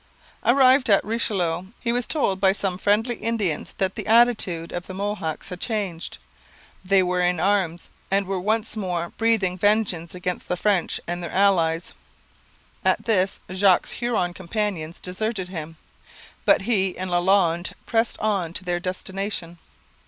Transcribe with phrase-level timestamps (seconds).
[0.43, 4.87] Arrived at the Richelieu, he was told by some friendly Indians that the attitude of
[4.87, 6.17] the Mohawks had changed.
[6.83, 11.29] They were in arms, and were once more breathing vengeance against the French and their
[11.29, 11.93] allies.
[12.83, 15.77] At this Jogues's Huron companions deserted him,
[16.45, 19.59] but he and Lalande pressed on to their destination.